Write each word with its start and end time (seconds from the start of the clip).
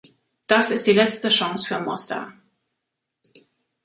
Das 0.47 0.71
ist 0.71 0.87
die 0.87 0.93
letzte 0.93 1.29
Chance 1.29 1.67
für 1.67 1.79
Mostar. 1.79 2.33